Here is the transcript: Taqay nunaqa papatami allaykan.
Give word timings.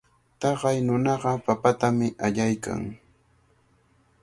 Taqay 0.39 0.77
nunaqa 0.85 1.31
papatami 1.45 2.07
allaykan. 2.25 2.81